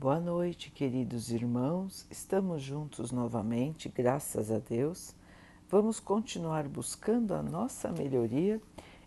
[0.00, 2.06] Boa noite, queridos irmãos.
[2.10, 5.14] Estamos juntos novamente, graças a Deus.
[5.68, 8.62] Vamos continuar buscando a nossa melhoria,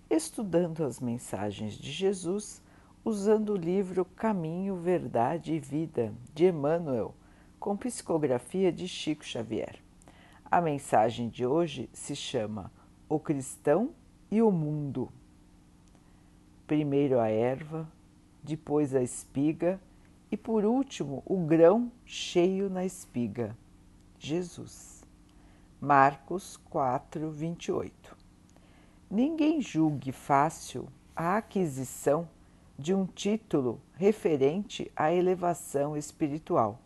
[0.08, 2.62] estudando as mensagens de Jesus,
[3.04, 7.16] usando o livro Caminho, Verdade e Vida de Emmanuel,
[7.60, 9.82] com psicografia de Chico Xavier.
[10.46, 12.72] A mensagem de hoje se chama
[13.10, 13.96] O Cristão
[14.30, 15.10] e o Mundo.
[16.68, 17.92] Primeiro a erva,
[18.44, 19.82] depois a espiga
[20.34, 23.56] e por último, o grão cheio na espiga.
[24.18, 25.04] Jesus.
[25.80, 28.18] Marcos 4, 28.
[29.12, 32.28] Ninguém julgue fácil a aquisição
[32.80, 36.80] de um título referente à elevação espiritual.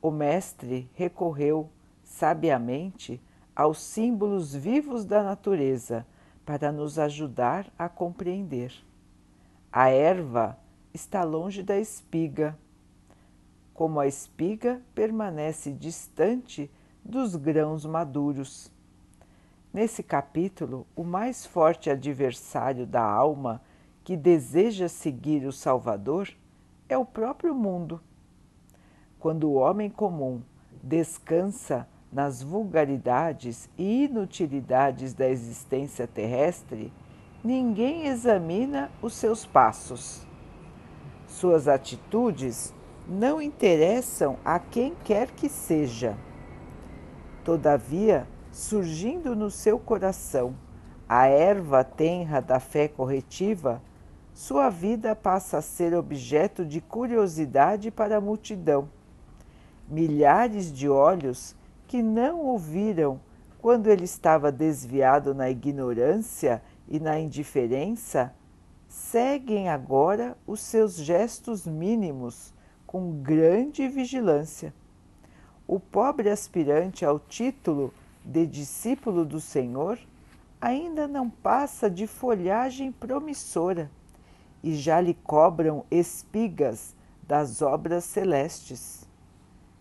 [0.00, 1.68] O Mestre recorreu
[2.04, 3.20] sabiamente
[3.56, 6.06] aos símbolos vivos da natureza
[6.44, 8.72] para nos ajudar a compreender.
[9.72, 10.56] A erva
[10.96, 12.58] está longe da espiga,
[13.74, 16.70] como a espiga permanece distante
[17.04, 18.72] dos grãos maduros.
[19.72, 23.60] Nesse capítulo, o mais forte adversário da alma
[24.02, 26.30] que deseja seguir o Salvador
[26.88, 28.00] é o próprio mundo.
[29.20, 30.40] Quando o homem comum
[30.82, 36.90] descansa nas vulgaridades e inutilidades da existência terrestre,
[37.44, 40.25] ninguém examina os seus passos
[41.36, 42.72] suas atitudes
[43.06, 46.16] não interessam a quem quer que seja.
[47.44, 50.56] Todavia, surgindo no seu coração
[51.06, 53.82] a erva tenra da fé corretiva,
[54.32, 58.88] sua vida passa a ser objeto de curiosidade para a multidão.
[59.86, 61.54] Milhares de olhos
[61.86, 63.20] que não ouviram
[63.60, 68.34] quando ele estava desviado na ignorância e na indiferença
[68.96, 72.54] seguem agora os seus gestos mínimos
[72.86, 74.72] com grande vigilância.
[75.66, 77.92] O pobre aspirante ao título
[78.24, 79.98] de discípulo do Senhor
[80.58, 83.90] ainda não passa de folhagem promissora
[84.62, 89.06] e já lhe cobram espigas das obras celestes.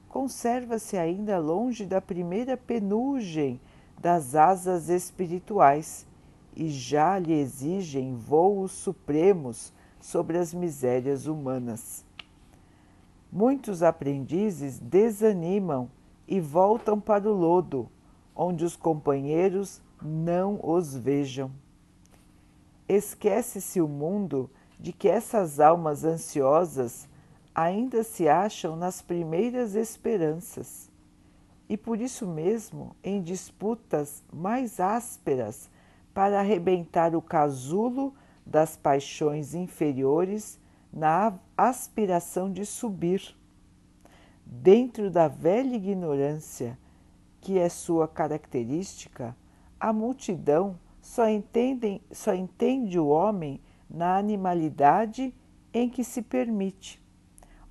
[0.10, 3.62] Conserva-se ainda longe da primeira penugem
[3.98, 6.06] das asas espirituais
[6.56, 12.06] e já lhe exigem voos supremos sobre as misérias humanas.
[13.32, 15.90] Muitos aprendizes desanimam
[16.28, 17.90] e voltam para o lodo,
[18.36, 21.52] onde os companheiros não os vejam.
[22.88, 24.50] Esquece-se o mundo
[24.80, 27.08] de que essas almas ansiosas
[27.54, 30.90] ainda se acham nas primeiras esperanças
[31.68, 35.70] e por isso mesmo em disputas mais ásperas
[36.16, 38.14] para arrebentar o casulo
[38.46, 40.58] das paixões inferiores
[40.92, 43.36] na aspiração de subir.
[44.46, 46.80] Dentro da velha ignorância,
[47.42, 49.36] que é sua característica,
[49.78, 53.60] a multidão só, entende só entende o homem
[53.90, 55.36] na animalidade
[55.74, 57.04] em que se permite.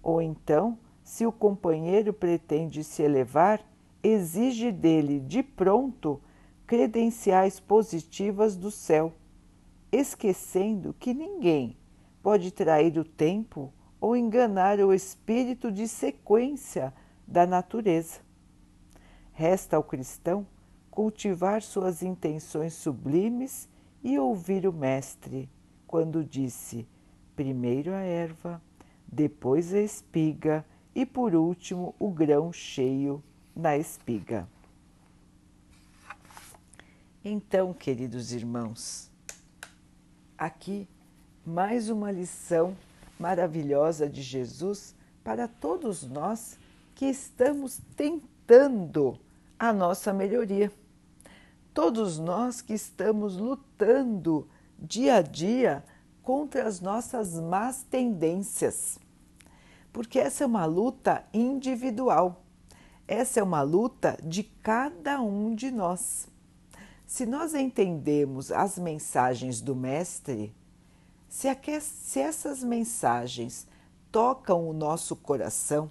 [0.02, 3.62] Ou então, se o companheiro pretende se elevar,
[4.02, 6.20] exige dele de pronto
[6.74, 9.14] credenciais positivas do céu,
[9.92, 11.76] esquecendo que ninguém
[12.20, 16.92] pode trair o tempo ou enganar o espírito de sequência
[17.24, 18.18] da natureza.
[19.32, 20.44] Resta ao cristão
[20.90, 23.68] cultivar suas intenções sublimes
[24.02, 25.48] e ouvir o Mestre
[25.86, 26.88] quando disse:
[27.36, 28.60] primeiro a erva,
[29.06, 33.22] depois a espiga e por último o grão cheio
[33.54, 34.48] na espiga.
[37.26, 39.10] Então, queridos irmãos,
[40.36, 40.86] aqui
[41.42, 42.76] mais uma lição
[43.18, 46.58] maravilhosa de Jesus para todos nós
[46.94, 49.18] que estamos tentando
[49.58, 50.70] a nossa melhoria.
[51.72, 54.46] Todos nós que estamos lutando
[54.78, 55.82] dia a dia
[56.22, 58.98] contra as nossas más tendências.
[59.90, 62.44] Porque essa é uma luta individual.
[63.08, 66.33] Essa é uma luta de cada um de nós.
[67.06, 70.54] Se nós entendemos as mensagens do Mestre,
[71.28, 71.48] se,
[71.80, 73.66] se essas mensagens
[74.10, 75.90] tocam o nosso coração,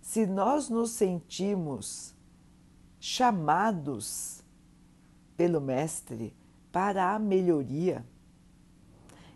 [0.00, 2.14] se nós nos sentimos
[3.00, 4.42] chamados
[5.36, 6.36] pelo Mestre
[6.70, 8.04] para a melhoria,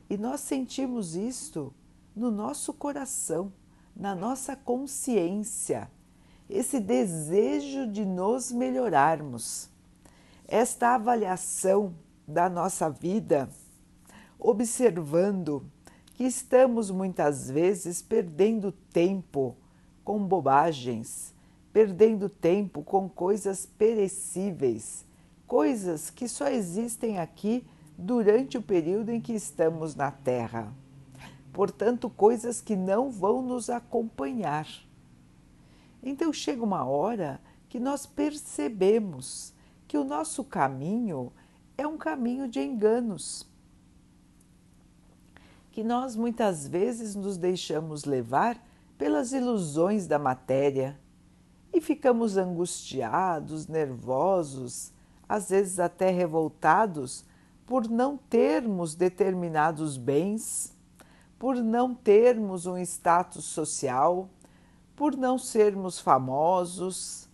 [0.08, 1.74] e nós sentimos isto
[2.14, 3.52] no nosso coração,
[3.94, 5.90] na nossa consciência,
[6.48, 9.68] esse desejo de nos melhorarmos
[10.48, 11.94] esta avaliação
[12.26, 13.48] da nossa vida,
[14.38, 15.64] observando
[16.14, 19.56] que estamos muitas vezes perdendo tempo
[20.04, 21.34] com bobagens,
[21.72, 25.04] perdendo tempo com coisas perecíveis,
[25.46, 27.66] coisas que só existem aqui
[27.98, 30.72] durante o período em que estamos na Terra.
[31.52, 34.66] Portanto, coisas que não vão nos acompanhar.
[36.02, 39.55] Então chega uma hora que nós percebemos
[39.86, 41.32] que o nosso caminho
[41.76, 43.46] é um caminho de enganos.
[45.70, 48.60] Que nós muitas vezes nos deixamos levar
[48.96, 50.98] pelas ilusões da matéria
[51.72, 54.92] e ficamos angustiados, nervosos,
[55.28, 57.24] às vezes até revoltados
[57.66, 60.74] por não termos determinados bens,
[61.38, 64.30] por não termos um status social,
[64.94, 67.25] por não sermos famosos,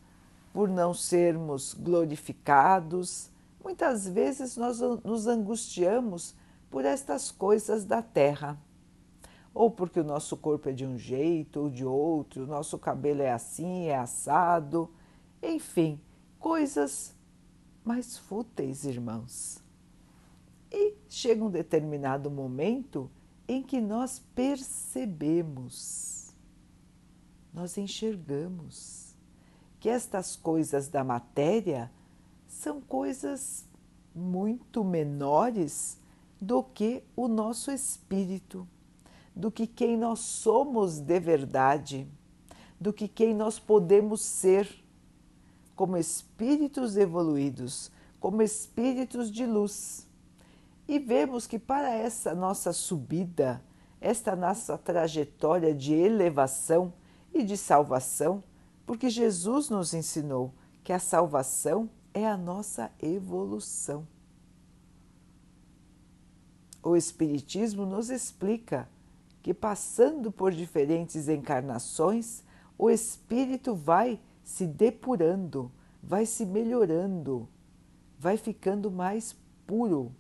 [0.53, 3.31] por não sermos glorificados.
[3.63, 6.35] Muitas vezes nós nos angustiamos
[6.71, 8.59] por estas coisas da terra.
[9.55, 13.23] Ou porque o nosso corpo é de um jeito ou de outro, o nosso cabelo
[13.23, 14.91] é assim, é assado,
[15.43, 16.01] enfim,
[16.39, 17.15] coisas
[17.85, 19.63] mais fúteis, irmãos.
[20.71, 23.11] E chega um determinado momento
[23.47, 26.33] em que nós percebemos,
[27.53, 29.02] nós enxergamos
[29.83, 31.91] que estas coisas da matéria
[32.47, 33.65] são coisas
[34.15, 35.99] muito menores
[36.41, 38.65] do que o nosso espírito,
[39.35, 42.07] do que quem nós somos de verdade,
[42.81, 44.73] do que quem nós podemos ser
[45.75, 47.91] como espíritos evoluídos,
[48.21, 50.07] como espíritos de luz.
[50.87, 53.61] E vemos que para essa nossa subida,
[54.01, 56.93] esta nossa trajetória de elevação
[57.35, 58.45] e de salvação,
[58.87, 60.53] porque Jesus nos ensinou
[60.83, 64.07] que a salvação é a nossa evolução.
[66.83, 68.89] O Espiritismo nos explica
[69.43, 72.43] que, passando por diferentes encarnações,
[72.79, 75.71] o espírito vai se depurando,
[76.03, 77.49] vai se melhorando,
[78.19, 79.37] vai ficando mais
[79.67, 80.13] puro,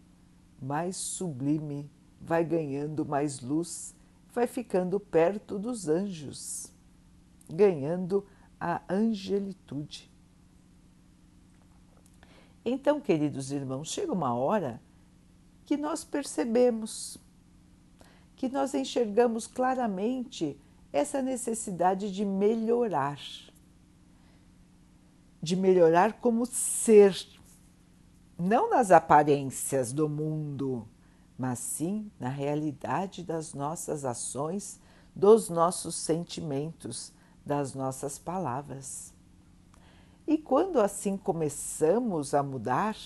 [0.61, 3.95] mais sublime, vai ganhando mais luz,
[4.33, 6.73] vai ficando perto dos anjos,
[7.49, 8.25] ganhando
[8.65, 10.09] a angelitude.
[12.65, 14.81] Então, queridos irmãos, chega uma hora
[15.67, 17.19] que nós percebemos,
[18.37, 20.57] que nós enxergamos claramente
[20.93, 23.19] essa necessidade de melhorar,
[25.43, 27.17] de melhorar como ser,
[28.39, 30.87] não nas aparências do mundo,
[31.37, 34.79] mas sim na realidade das nossas ações,
[35.13, 37.13] dos nossos sentimentos,
[37.45, 39.13] das nossas palavras.
[40.27, 42.97] E quando assim começamos a mudar,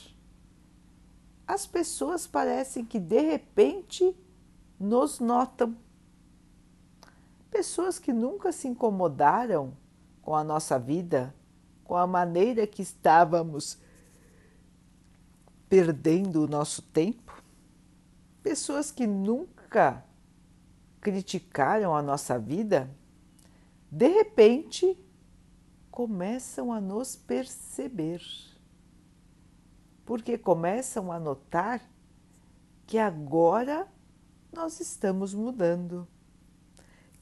[1.47, 4.15] as pessoas parecem que de repente
[4.79, 5.77] nos notam.
[7.51, 9.73] Pessoas que nunca se incomodaram
[10.21, 11.35] com a nossa vida,
[11.85, 13.79] com a maneira que estávamos
[15.69, 17.43] perdendo o nosso tempo,
[18.43, 20.05] pessoas que nunca
[21.01, 22.91] criticaram a nossa vida,
[23.91, 24.99] de repente
[25.91, 28.23] começam a nos perceber,
[30.05, 31.81] porque começam a notar
[32.87, 33.89] que agora
[34.53, 36.07] nós estamos mudando,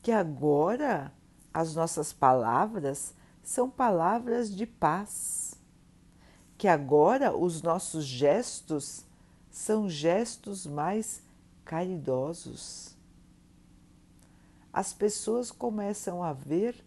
[0.02, 1.12] que agora
[1.52, 5.54] as nossas palavras são palavras de paz,
[6.56, 9.04] que agora os nossos gestos
[9.50, 11.23] são gestos mais
[11.64, 12.93] caridosos.
[14.75, 16.85] As pessoas começam a ver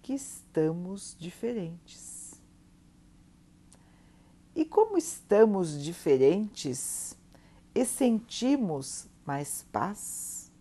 [0.00, 2.40] que estamos diferentes.
[4.54, 7.18] E como estamos diferentes
[7.74, 10.52] e sentimos mais paz,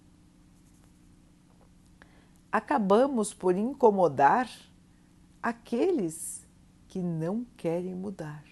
[2.51, 4.49] acabamos por incomodar
[5.43, 6.43] aqueles
[6.87, 8.43] que não querem mudar,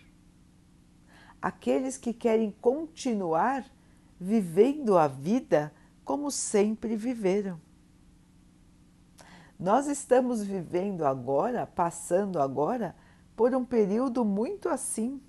[1.42, 3.66] aqueles que querem continuar
[4.20, 5.74] vivendo a vida
[6.08, 7.60] como sempre viveram.
[9.60, 12.96] Nós estamos vivendo agora, passando agora,
[13.36, 15.22] por um período muito assim.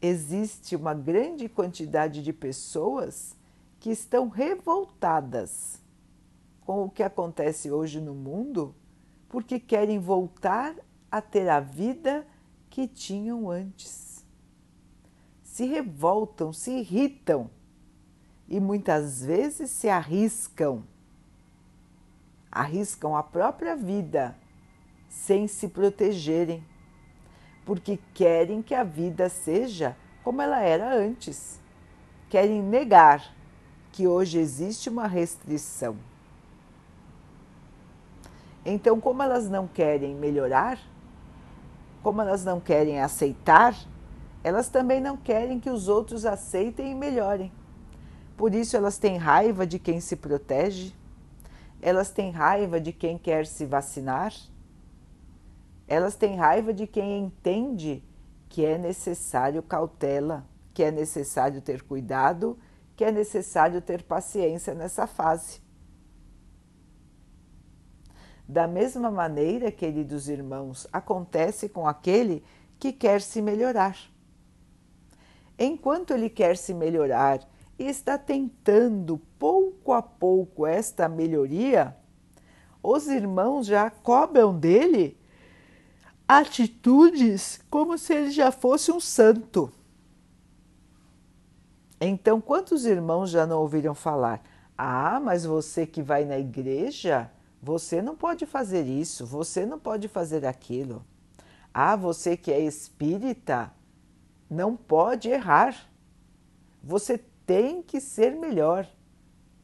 [0.00, 3.36] Existe uma grande quantidade de pessoas
[3.78, 5.78] que estão revoltadas
[6.62, 8.74] com o que acontece hoje no mundo,
[9.28, 10.74] porque querem voltar
[11.10, 12.26] a ter a vida
[12.70, 14.24] que tinham antes.
[15.42, 17.50] Se revoltam, se irritam
[18.50, 20.82] e muitas vezes se arriscam
[22.50, 24.36] arriscam a própria vida
[25.08, 26.64] sem se protegerem,
[27.64, 31.60] porque querem que a vida seja como ela era antes.
[32.28, 33.34] Querem negar
[33.92, 35.96] que hoje existe uma restrição.
[38.64, 40.78] Então, como elas não querem melhorar,
[42.02, 43.74] como elas não querem aceitar,
[44.44, 47.52] elas também não querem que os outros aceitem e melhorem.
[48.40, 50.94] Por isso, elas têm raiva de quem se protege,
[51.82, 54.32] elas têm raiva de quem quer se vacinar,
[55.86, 58.02] elas têm raiva de quem entende
[58.48, 62.58] que é necessário cautela, que é necessário ter cuidado,
[62.96, 65.60] que é necessário ter paciência nessa fase.
[68.48, 72.42] Da mesma maneira, queridos irmãos, acontece com aquele
[72.78, 73.98] que quer se melhorar.
[75.58, 77.49] Enquanto ele quer se melhorar
[77.80, 81.96] e está tentando pouco a pouco esta melhoria,
[82.82, 85.18] os irmãos já cobram dele
[86.28, 89.72] atitudes como se ele já fosse um santo.
[91.98, 94.42] Então, quantos irmãos já não ouviram falar?
[94.76, 97.30] Ah, mas você que vai na igreja,
[97.62, 101.02] você não pode fazer isso, você não pode fazer aquilo.
[101.72, 103.72] Ah, você que é espírita,
[104.50, 105.88] não pode errar.
[106.82, 107.18] Você
[107.50, 108.86] tem que ser melhor.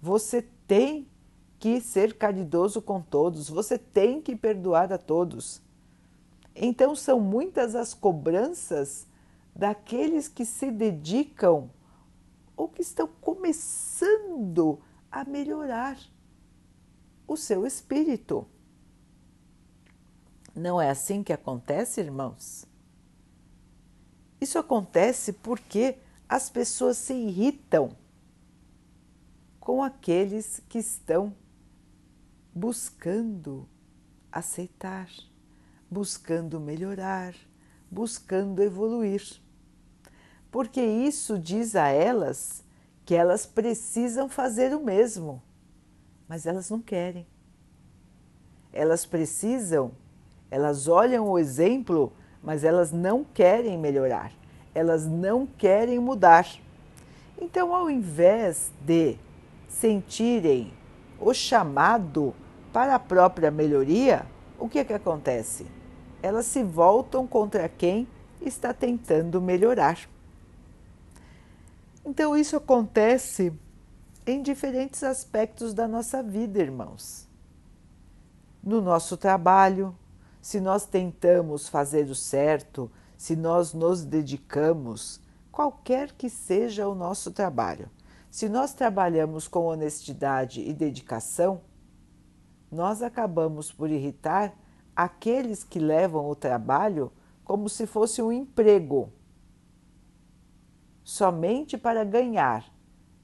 [0.03, 1.09] Você tem
[1.57, 3.49] que ser caridoso com todos.
[3.49, 5.63] Você tem que perdoar a todos.
[6.53, 9.07] Então, são muitas as cobranças
[9.55, 11.71] daqueles que se dedicam
[12.57, 15.97] ou que estão começando a melhorar
[17.25, 18.45] o seu espírito.
[20.53, 22.67] Não é assim que acontece, irmãos?
[24.41, 27.97] Isso acontece porque as pessoas se irritam
[29.61, 31.35] com aqueles que estão
[32.55, 33.69] buscando
[34.31, 35.09] aceitar,
[35.91, 37.35] buscando melhorar,
[37.91, 39.41] buscando evoluir.
[40.51, 42.65] Porque isso diz a elas
[43.05, 45.43] que elas precisam fazer o mesmo
[46.29, 47.27] mas elas não querem.
[48.73, 49.93] Elas precisam,
[50.51, 54.33] elas olham o exemplo, mas elas não querem melhorar,
[54.77, 56.47] elas não querem mudar.
[57.41, 59.17] Então, ao invés de
[59.71, 60.71] sentirem
[61.19, 62.35] o chamado
[62.75, 64.27] para a própria melhoria,
[64.59, 65.67] o que, é que acontece?
[66.23, 68.07] Elas se voltam contra quem
[68.39, 69.99] está tentando melhorar.
[72.05, 73.51] Então, isso acontece
[74.27, 77.27] em diferentes aspectos da nossa vida, irmãos.
[78.63, 79.97] No nosso trabalho,
[80.43, 85.21] se nós tentamos fazer o certo, se nós nos dedicamos,
[85.51, 87.91] qualquer que seja o nosso trabalho,
[88.31, 91.61] se nós trabalhamos com honestidade e dedicação,
[92.71, 94.55] nós acabamos por irritar
[94.95, 97.13] aqueles que levam o trabalho
[97.45, 99.13] como se fosse um emprego,
[101.03, 102.77] somente para ganhar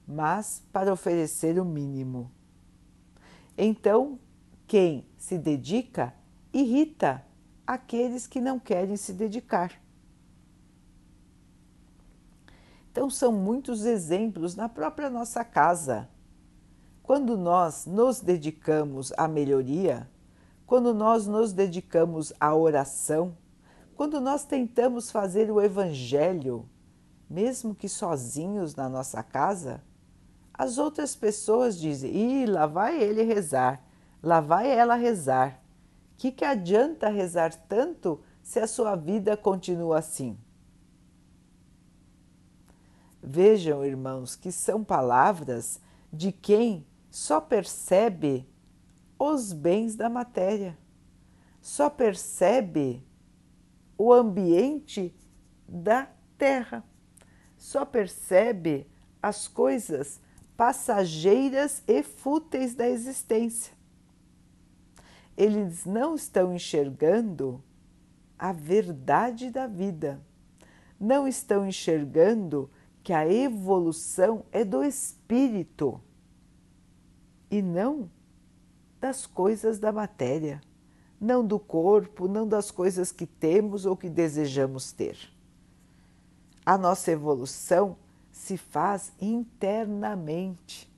[0.07, 2.31] mas para oferecer o mínimo.
[3.57, 4.19] Então,
[4.67, 6.13] quem se dedica
[6.51, 7.25] irrita
[7.65, 9.81] aqueles que não querem se dedicar.
[12.93, 16.07] Então, são muitos exemplos na própria nossa casa.
[17.01, 20.07] Quando nós nos dedicamos à melhoria,
[20.67, 23.35] quando nós nos dedicamos à oração,
[23.95, 26.69] quando nós tentamos fazer o Evangelho,
[27.27, 29.83] mesmo que sozinhos na nossa casa,
[30.53, 33.83] as outras pessoas dizem: Ih, lá vai ele rezar,
[34.21, 35.59] lá vai ela rezar.
[36.15, 40.37] Que que adianta rezar tanto se a sua vida continua assim?
[43.25, 45.79] Vejam, irmãos, que são palavras
[46.11, 48.45] de quem só percebe
[49.17, 50.77] os bens da matéria,
[51.61, 53.01] só percebe
[53.97, 55.15] o ambiente
[55.65, 56.83] da terra,
[57.55, 58.85] só percebe
[59.21, 60.19] as coisas
[60.57, 63.73] passageiras e fúteis da existência.
[65.37, 67.63] Eles não estão enxergando
[68.37, 70.21] a verdade da vida,
[70.99, 72.69] não estão enxergando
[73.03, 75.99] que a evolução é do espírito
[77.51, 78.09] e não
[78.99, 80.61] das coisas da matéria,
[81.19, 85.17] não do corpo, não das coisas que temos ou que desejamos ter.
[86.65, 87.97] A nossa evolução
[88.31, 90.89] se faz internamente.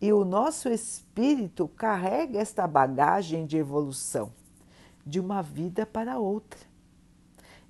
[0.00, 4.32] E o nosso espírito carrega esta bagagem de evolução
[5.04, 6.69] de uma vida para outra.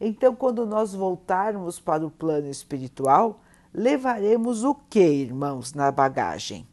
[0.00, 3.40] Então, quando nós voltarmos para o plano espiritual,
[3.72, 6.66] levaremos o que, irmãos, na bagagem?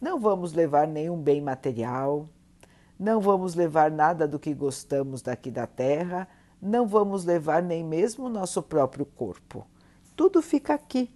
[0.00, 2.28] Não vamos levar nenhum bem material,
[2.98, 6.28] não vamos levar nada do que gostamos daqui da terra,
[6.60, 9.66] não vamos levar nem mesmo o nosso próprio corpo
[10.16, 11.10] tudo fica aqui.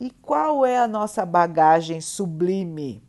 [0.00, 3.02] E qual é a nossa bagagem sublime?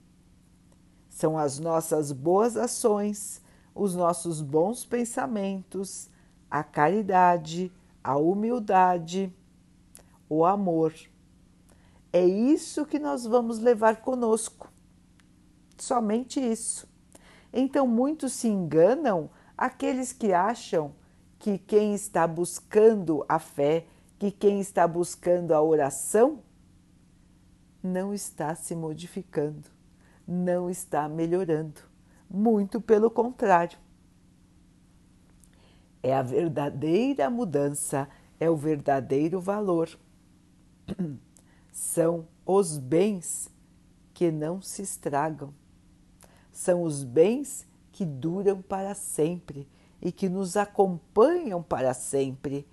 [1.08, 3.41] São as nossas boas ações,
[3.75, 6.10] os nossos bons pensamentos,
[6.51, 7.72] a caridade,
[8.03, 9.34] a humildade,
[10.27, 10.93] o amor.
[12.12, 14.70] É isso que nós vamos levar conosco.
[15.77, 16.86] Somente isso.
[17.53, 20.93] Então, muitos se enganam aqueles que acham
[21.39, 23.88] que quem está buscando a fé,
[24.20, 26.39] que quem está buscando a oração,
[27.81, 29.70] não está se modificando,
[30.27, 31.81] não está melhorando.
[32.29, 33.79] Muito pelo contrário.
[36.03, 39.89] É a verdadeira mudança, é o verdadeiro valor.
[41.72, 43.50] São os bens
[44.13, 45.53] que não se estragam.
[46.51, 49.67] São os bens que duram para sempre
[50.01, 52.67] e que nos acompanham para sempre.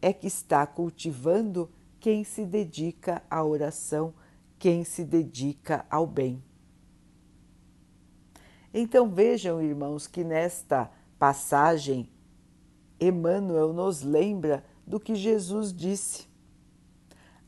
[0.00, 4.14] É que está cultivando quem se dedica à oração,
[4.58, 6.42] quem se dedica ao bem.
[8.72, 12.08] Então vejam, irmãos, que nesta passagem
[13.00, 16.26] Emmanuel nos lembra do que Jesus disse.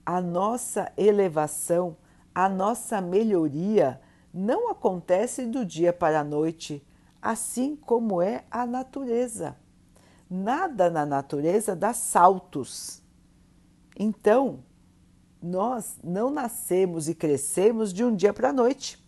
[0.05, 1.97] A nossa elevação,
[2.35, 4.01] a nossa melhoria
[4.33, 6.85] não acontece do dia para a noite,
[7.21, 9.57] assim como é a natureza.
[10.29, 13.03] Nada na natureza dá saltos.
[13.99, 14.61] Então,
[15.43, 19.03] nós não nascemos e crescemos de um dia para a noite.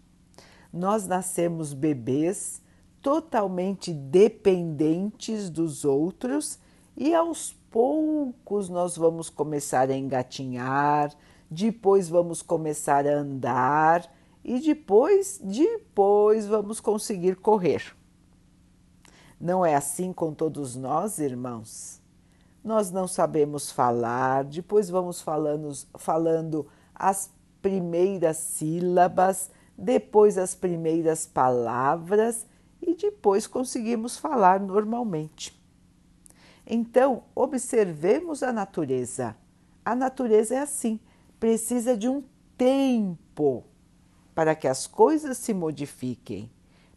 [0.73, 2.62] Nós nascemos bebês
[3.03, 6.59] totalmente dependentes dos outros
[6.97, 11.13] e aos poucos nós vamos começar a engatinhar,
[11.51, 14.11] depois vamos começar a andar
[14.45, 17.95] e depois, depois vamos conseguir correr.
[19.41, 22.01] Não é assim com todos nós, irmãos?
[22.63, 32.47] Nós não sabemos falar, depois vamos falando, falando as primeiras sílabas, depois as primeiras palavras
[32.83, 35.59] e depois conseguimos falar normalmente.
[36.67, 39.37] Então, observemos a natureza.
[39.85, 41.01] A natureza é assim,
[41.39, 42.23] precisa de um
[42.59, 43.65] tempo
[44.35, 46.51] para que as coisas se modifiquem,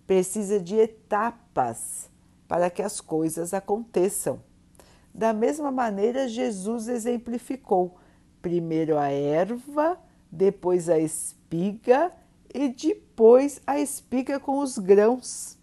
[0.06, 2.10] precisa de etapas
[2.48, 4.40] para que as coisas aconteçam.
[5.14, 7.96] Da mesma maneira, Jesus exemplificou:
[8.42, 9.98] primeiro a erva,
[10.32, 12.12] depois a espiga
[12.54, 15.55] e depois a espiga com os grãos.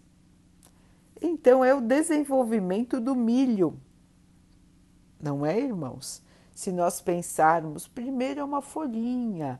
[1.25, 3.79] Então, é o desenvolvimento do milho,
[5.21, 6.21] não é, irmãos?
[6.53, 9.57] Se nós pensarmos, primeiro é uma folhinha,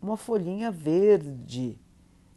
[0.00, 1.78] uma folhinha verde,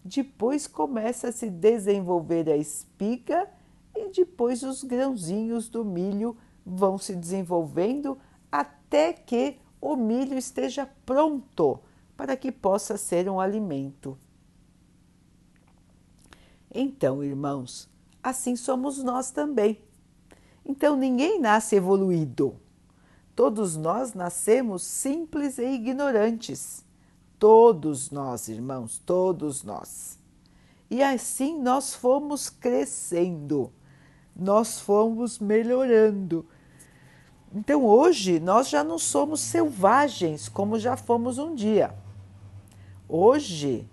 [0.03, 3.49] depois começa a se desenvolver a espiga
[3.95, 6.35] e depois os grãozinhos do milho
[6.65, 8.17] vão se desenvolvendo
[8.51, 11.79] até que o milho esteja pronto
[12.17, 14.17] para que possa ser um alimento.
[16.69, 17.89] Então, irmãos,
[18.29, 19.79] assim somos nós também.
[20.65, 22.55] Então, ninguém nasce evoluído.
[23.35, 26.83] Todos nós nascemos simples e ignorantes.
[27.39, 30.17] Todos nós, irmãos, todos nós.
[30.89, 33.71] E assim nós fomos crescendo
[34.37, 36.45] nós fomos melhorando.
[37.53, 41.95] Então hoje nós já não somos selvagens como já fomos um dia.
[43.09, 43.87] Hoje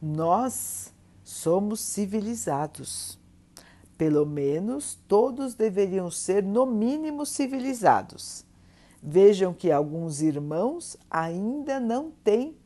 [0.00, 0.92] nós
[1.24, 3.18] somos civilizados.
[4.00, 8.46] Pelo menos todos deveriam ser, no mínimo, civilizados.
[9.02, 12.56] Vejam que alguns irmãos ainda não têm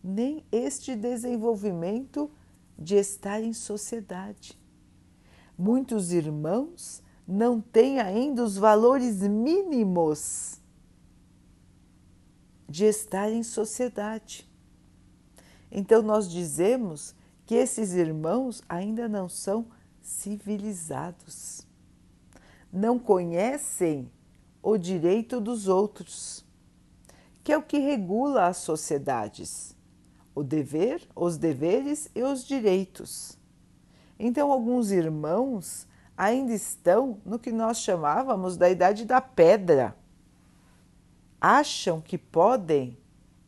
[0.00, 2.30] nem este desenvolvimento
[2.78, 4.56] de estar em sociedade.
[5.58, 10.60] Muitos irmãos não têm ainda os valores mínimos
[12.68, 14.48] de estar em sociedade.
[15.72, 19.76] Então, nós dizemos que esses irmãos ainda não são
[20.08, 21.66] civilizados,
[22.72, 24.10] não conhecem
[24.62, 26.44] o direito dos outros,
[27.44, 29.76] que é o que regula as sociedades:
[30.34, 33.38] o dever, os deveres e os direitos.
[34.18, 39.94] Então, alguns irmãos ainda estão no que nós chamávamos da idade da pedra.
[41.40, 42.98] Acham que podem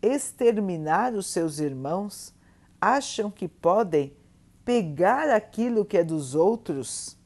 [0.01, 2.33] exterminar os seus irmãos,
[2.81, 4.15] acham que podem
[4.71, 7.19] pegar aquilo que é dos outros.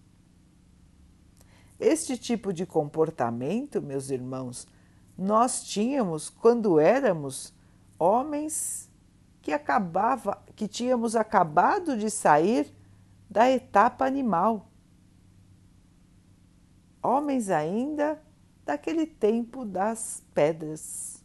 [1.78, 4.66] Este tipo de comportamento, meus irmãos,
[5.14, 7.52] nós tínhamos quando éramos
[7.98, 8.90] homens
[9.42, 12.74] que acabava, que tínhamos acabado de sair
[13.28, 14.66] da etapa animal.
[17.02, 18.22] Homens ainda
[18.64, 21.22] daquele tempo das pedras.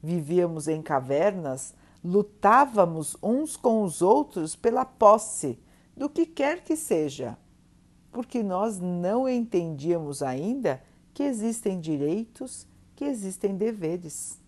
[0.00, 1.74] vivíamos em cavernas,
[2.04, 5.58] lutávamos uns com os outros pela posse
[5.96, 7.38] do que quer que seja,
[8.12, 10.82] porque nós não entendíamos ainda
[11.14, 14.38] que existem direitos, que existem deveres.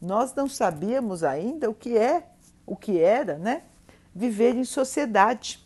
[0.00, 2.28] Nós não sabíamos ainda o que é,
[2.66, 3.62] o que era, né?
[4.14, 5.64] Viver em sociedade.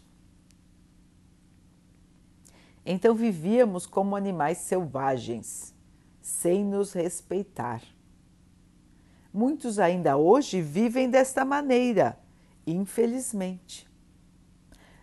[2.84, 5.74] Então vivíamos como animais selvagens,
[6.20, 7.82] sem nos respeitar.
[9.32, 12.18] Muitos ainda hoje vivem desta maneira,
[12.66, 13.88] infelizmente.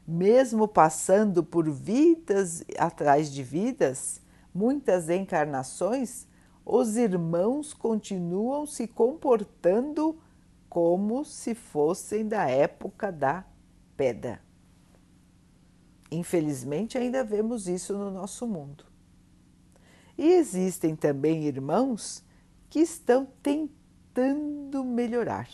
[0.05, 4.21] Mesmo passando por vidas atrás de vidas,
[4.53, 6.27] muitas encarnações,
[6.65, 10.19] os irmãos continuam se comportando
[10.69, 13.45] como se fossem da época da
[13.95, 14.41] pedra.
[16.11, 18.85] Infelizmente, ainda vemos isso no nosso mundo.
[20.17, 22.23] E existem também irmãos
[22.69, 23.87] que estão tentando
[24.84, 25.47] melhorar.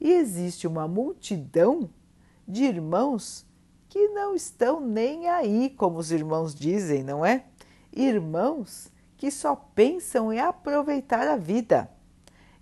[0.00, 1.88] E existe uma multidão
[2.46, 3.46] de irmãos
[3.88, 7.44] que não estão nem aí, como os irmãos dizem, não é?
[7.92, 11.90] Irmãos que só pensam em aproveitar a vida.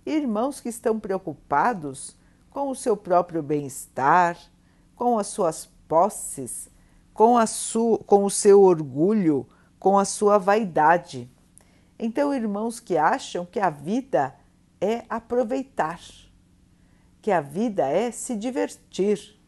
[0.05, 2.15] Irmãos que estão preocupados
[2.49, 4.37] com o seu próprio bem-estar,
[4.95, 6.69] com as suas posses,
[7.13, 9.45] com, a sua, com o seu orgulho,
[9.77, 11.29] com a sua vaidade.
[11.99, 14.33] Então, irmãos que acham que a vida
[14.79, 15.99] é aproveitar,
[17.21, 19.39] que a vida é se divertir,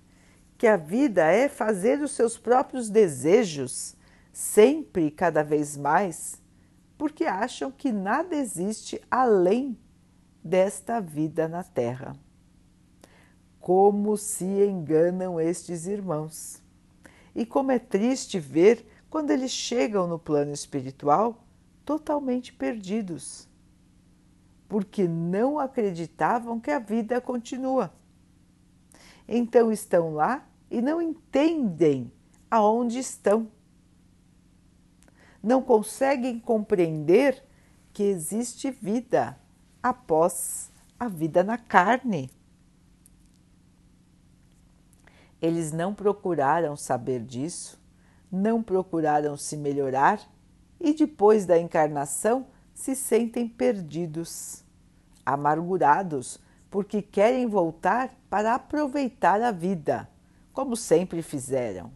[0.58, 3.96] que a vida é fazer os seus próprios desejos,
[4.34, 6.42] sempre cada vez mais,
[6.98, 9.78] porque acham que nada existe além
[10.44, 12.16] desta vida na Terra.
[13.60, 16.62] Como se enganam estes irmãos.
[17.36, 21.44] E como é triste ver quando eles chegam no plano espiritual
[21.86, 23.48] totalmente perdidos,
[24.67, 27.93] porque não acreditavam que a vida continua.
[29.27, 32.12] Então estão lá e não entendem
[32.49, 33.49] aonde estão
[35.47, 37.43] não conseguem compreender
[37.93, 39.39] que existe vida
[39.82, 42.30] após a vida na carne.
[45.41, 47.80] Eles não procuraram saber disso,
[48.32, 50.19] não procuraram se melhorar
[50.80, 52.47] e depois da encarnação
[52.78, 54.63] se sentem perdidos,
[55.26, 60.08] amargurados, porque querem voltar para aproveitar a vida,
[60.54, 61.92] como sempre fizeram.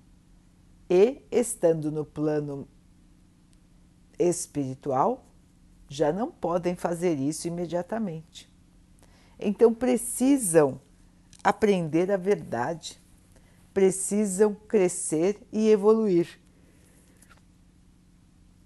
[0.89, 2.67] E, estando no plano
[4.17, 5.24] espiritual
[5.88, 8.52] já não podem fazer isso imediatamente.
[9.39, 10.82] Então precisam
[11.44, 13.00] aprender a verdade,
[13.72, 16.39] precisam crescer e evoluir.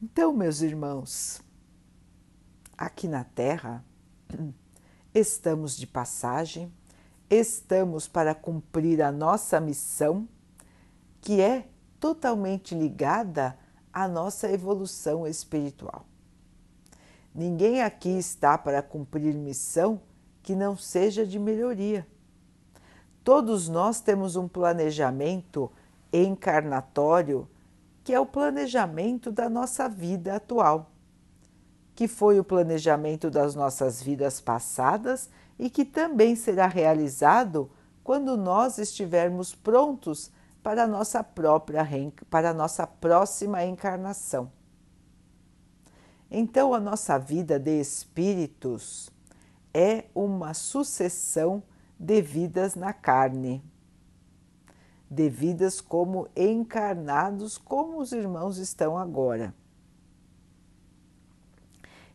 [0.01, 1.43] Então, meus irmãos,
[2.77, 3.83] aqui na Terra,
[5.13, 6.71] estamos de passagem,
[7.29, 10.27] estamos para cumprir a nossa missão,
[11.21, 11.67] que é
[11.99, 13.57] totalmente ligada
[13.91, 16.05] a nossa evolução espiritual.
[17.33, 20.01] Ninguém aqui está para cumprir missão
[20.43, 22.07] que não seja de melhoria.
[23.23, 25.71] Todos nós temos um planejamento
[26.13, 27.47] encarnatório
[28.05, 30.91] que é o planejamento da nossa vida atual,
[31.95, 37.71] que foi o planejamento das nossas vidas passadas e que também será realizado
[38.03, 40.29] quando nós estivermos prontos
[40.61, 41.87] para a nossa própria
[42.29, 44.51] para a nossa próxima encarnação.
[46.29, 49.09] Então a nossa vida de espíritos
[49.73, 51.63] é uma sucessão
[51.97, 53.63] de vidas na carne,
[55.09, 59.53] de vidas como encarnados, como os irmãos estão agora.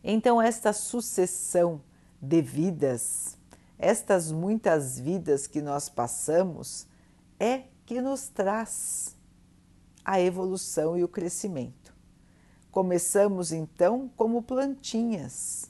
[0.03, 1.81] Então, esta sucessão
[2.21, 3.37] de vidas,
[3.77, 6.87] estas muitas vidas que nós passamos,
[7.39, 9.15] é que nos traz
[10.03, 11.93] a evolução e o crescimento.
[12.71, 15.69] Começamos então como plantinhas,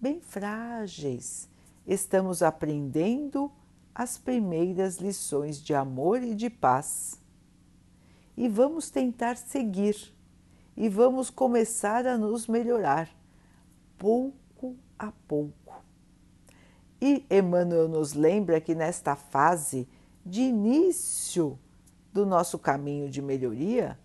[0.00, 1.48] bem frágeis,
[1.86, 3.50] estamos aprendendo
[3.94, 7.18] as primeiras lições de amor e de paz.
[8.36, 10.14] E vamos tentar seguir
[10.76, 13.08] e vamos começar a nos melhorar,
[13.98, 15.84] pouco a pouco.
[17.00, 19.88] E Emmanuel nos lembra que nesta fase
[20.24, 21.58] de início
[22.12, 23.98] do nosso caminho de melhoria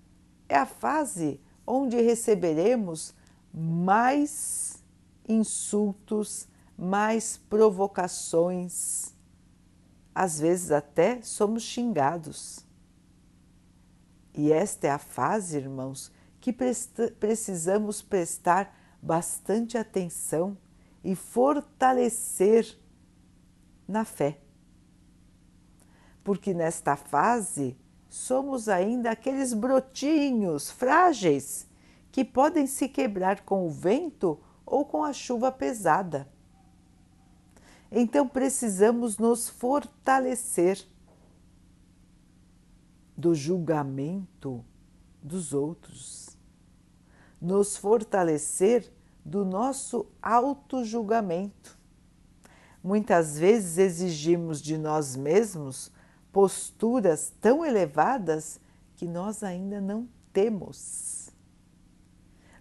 [0.48, 3.16] é a fase onde receberemos
[3.54, 4.84] mais
[5.28, 9.16] insultos, mais provocações.
[10.14, 12.66] Às vezes até somos xingados.
[14.34, 20.58] E esta é a fase, irmãos, que precisamos prestar bastante atenção
[21.04, 22.78] e fortalecer
[23.88, 24.40] na fé.
[26.24, 27.78] Porque nesta fase
[28.10, 31.68] somos ainda aqueles brotinhos frágeis
[32.12, 36.30] que podem se quebrar com o vento ou com a chuva pesada.
[37.92, 40.86] Então precisamos nos fortalecer
[43.18, 44.64] do julgamento
[45.22, 46.31] dos outros,
[47.42, 48.94] nos fortalecer
[49.26, 51.78] do nosso auto-julgamento.
[52.84, 55.92] Muitas vezes exigimos de nós mesmos
[56.32, 58.60] posturas tão elevadas
[58.96, 61.30] que nós ainda não temos.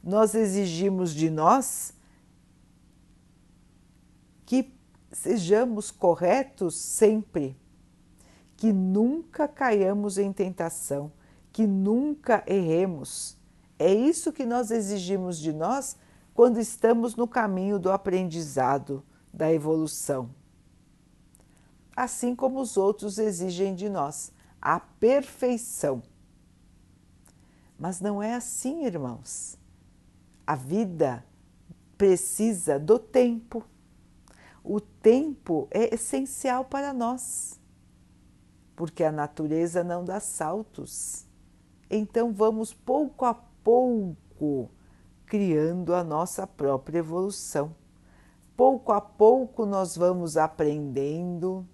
[0.02, 1.94] Nós exigimos de nós
[4.44, 4.74] que
[5.12, 7.56] sejamos corretos sempre,
[8.56, 11.12] que nunca caiamos em tentação,
[11.52, 13.39] que nunca erremos.
[13.80, 15.96] É isso que nós exigimos de nós
[16.34, 20.28] quando estamos no caminho do aprendizado, da evolução.
[21.96, 26.02] Assim como os outros exigem de nós a perfeição.
[27.78, 29.56] Mas não é assim, irmãos.
[30.46, 31.24] A vida
[31.96, 33.64] precisa do tempo.
[34.62, 37.58] O tempo é essencial para nós,
[38.76, 41.24] porque a natureza não dá saltos.
[41.88, 44.70] Então vamos pouco a pouco
[45.30, 47.74] criando a nossa própria evolução.
[48.56, 51.64] Pouco a pouco nós vamos aprendendo,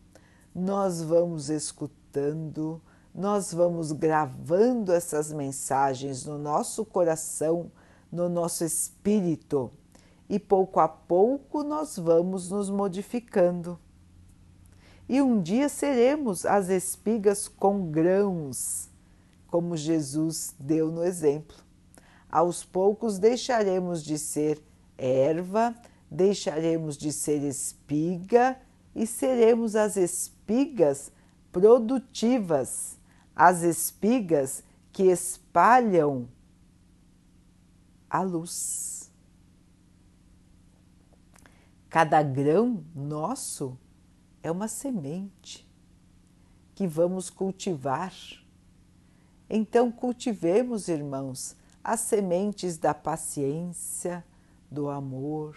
[0.55, 2.81] nós vamos escutando,
[3.14, 7.72] nós vamos gravando essas mensagens no nosso coração,
[8.12, 9.72] no nosso espírito
[10.29, 13.79] e pouco a pouco nós vamos nos modificando.
[15.09, 18.90] E um dia seremos as espigas com grãos,
[19.49, 21.65] como Jesus deu no exemplo
[22.31, 24.61] aos poucos deixaremos de ser
[24.97, 25.75] erva,
[26.11, 28.59] deixaremos de ser espiga
[28.95, 31.12] e seremos as espigas
[31.53, 32.99] produtivas,
[33.35, 34.62] as espigas
[34.93, 36.29] que espalham
[38.09, 39.11] a luz.
[41.89, 43.79] Cada grão nosso
[44.43, 45.67] é uma semente
[46.75, 48.12] que vamos cultivar.
[49.49, 54.25] Então, cultivemos, irmãos, as sementes da paciência,
[54.68, 55.57] do amor,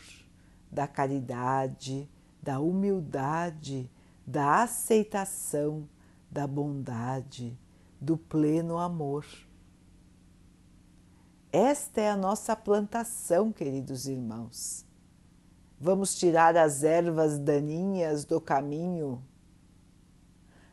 [0.72, 2.08] da caridade,
[2.40, 3.90] da humildade,
[4.28, 5.90] da aceitação,
[6.30, 7.58] da bondade,
[8.00, 9.26] do pleno amor.
[11.52, 14.86] Esta é a nossa plantação, queridos irmãos.
[15.82, 19.20] Vamos tirar as ervas daninhas do caminho.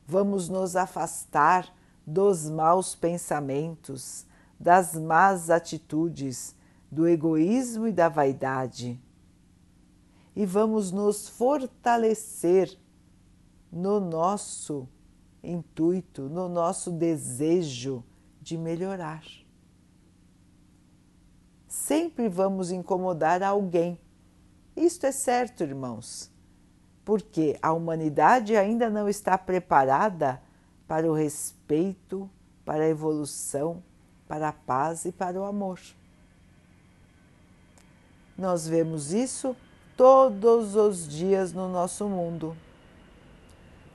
[0.06, 1.74] Vamos nos afastar
[2.06, 4.25] dos maus pensamentos,
[4.58, 6.54] das más atitudes,
[6.90, 9.00] do egoísmo e da vaidade.
[10.34, 12.78] E vamos nos fortalecer
[13.70, 14.88] no nosso
[15.42, 18.04] intuito, no nosso desejo
[18.40, 19.24] de melhorar.
[21.66, 24.00] Sempre vamos incomodar alguém.
[24.74, 26.30] Isto é certo, irmãos,
[27.04, 30.42] porque a humanidade ainda não está preparada
[30.86, 32.30] para o respeito,
[32.64, 33.82] para a evolução
[34.28, 35.80] para a paz e para o amor.
[38.36, 39.56] Nós vemos isso
[39.96, 42.56] todos os dias no nosso mundo.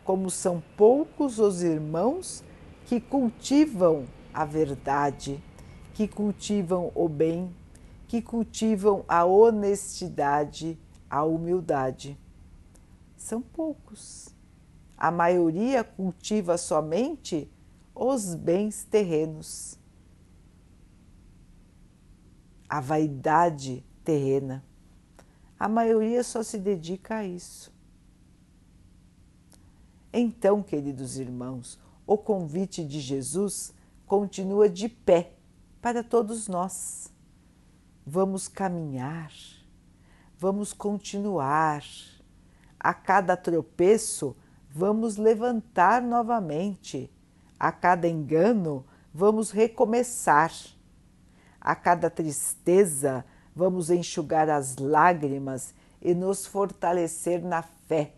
[0.04, 2.44] Como são poucos os irmãos
[2.88, 5.42] que cultivam a verdade,
[5.94, 7.56] que cultivam o bem,
[8.08, 10.78] que cultivam a honestidade,
[11.10, 12.18] a humildade.
[13.16, 14.30] São poucos.
[14.98, 17.50] A maioria cultiva somente
[17.94, 19.81] os bens terrenos
[22.72, 24.64] a vaidade terrena.
[25.60, 27.70] A maioria só se dedica a isso.
[30.14, 33.74] Então, queridos irmãos, o convite de Jesus
[34.06, 35.34] continua de pé
[35.82, 37.12] para todos nós.
[38.08, 39.34] Vamos caminhar,
[40.40, 41.84] vamos continuar.
[42.80, 44.34] A cada tropeço,
[44.70, 47.12] vamos levantar novamente.
[47.60, 50.54] A cada engano, vamos recomeçar
[51.62, 53.24] a cada tristeza,
[53.56, 58.16] vamos enxugar as lágrimas e nos fortalecer na fé,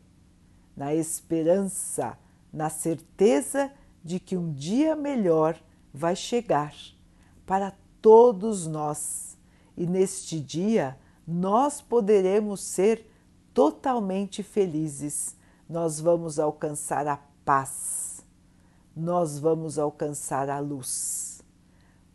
[0.75, 2.17] na esperança,
[2.51, 3.69] na certeza
[4.01, 5.59] de que um dia melhor
[5.93, 6.73] vai chegar
[7.45, 9.37] para todos nós.
[9.75, 13.05] E neste dia nós poderemos ser
[13.53, 15.35] totalmente felizes.
[15.67, 18.23] Nós vamos alcançar a paz,
[18.95, 21.32] nós vamos alcançar a luz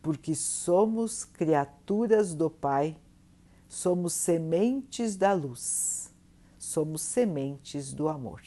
[0.01, 2.97] porque somos criaturas do Pai,
[3.67, 6.11] somos sementes da luz.
[6.57, 8.41] somos sementes do amor.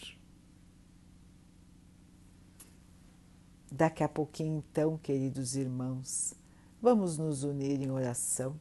[3.71, 6.35] Daqui a pouquinho, então, queridos irmãos,
[6.81, 8.55] vamos nos unir em oração,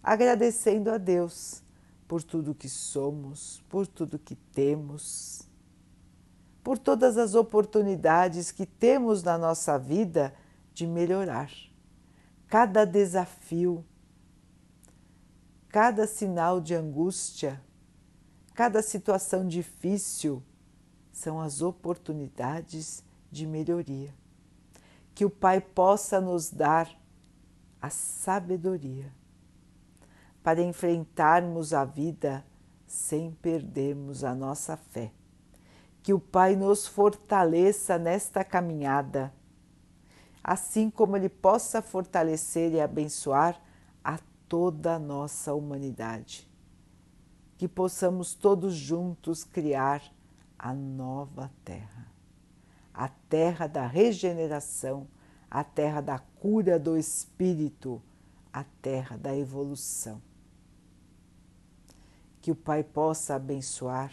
[0.00, 1.60] agradecendo a Deus
[2.06, 5.42] por tudo que somos, por tudo que temos,
[6.62, 10.32] por todas as oportunidades que temos na nossa vida
[10.72, 11.50] de melhorar.
[12.48, 13.84] Cada desafio,
[15.68, 17.62] cada sinal de angústia,
[18.54, 20.42] cada situação difícil
[21.12, 24.14] são as oportunidades de melhoria.
[25.14, 26.90] Que o Pai possa nos dar
[27.82, 29.12] a sabedoria
[30.42, 32.42] para enfrentarmos a vida
[32.86, 35.12] sem perdermos a nossa fé.
[36.02, 39.34] Que o Pai nos fortaleça nesta caminhada,
[40.48, 43.60] assim como Ele possa fortalecer e abençoar
[44.02, 46.48] a toda a nossa humanidade.
[47.58, 50.02] Que possamos todos juntos criar
[50.58, 52.10] a nova terra,
[52.94, 55.06] a terra da regeneração,
[55.50, 58.00] a terra da cura do espírito,
[58.50, 60.22] a terra da evolução
[62.40, 64.10] que o Pai possa abençoar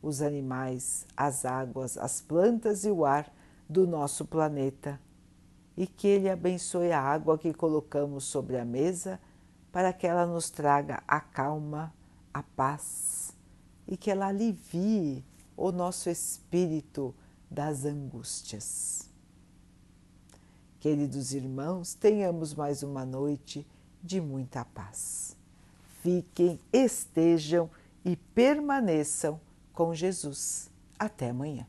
[0.00, 3.34] os animais, as águas, as plantas e o ar
[3.68, 5.00] do nosso planeta
[5.76, 9.20] e que Ele abençoe a água que colocamos sobre a mesa
[9.72, 11.92] para que ela nos traga a calma,
[12.32, 13.32] a paz
[13.86, 15.24] e que ela alivie
[15.56, 17.14] o nosso espírito
[17.50, 19.10] das angústias.
[20.78, 23.66] Queridos irmãos, tenhamos mais uma noite
[24.02, 25.36] de muita paz
[26.04, 27.70] fiquem, estejam
[28.04, 29.40] e permaneçam
[29.72, 30.70] com Jesus.
[30.98, 31.66] Até amanhã.